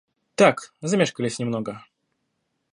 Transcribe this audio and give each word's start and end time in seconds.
Так, 0.33 0.65
замешкались 0.81 1.37
немного. 1.37 1.85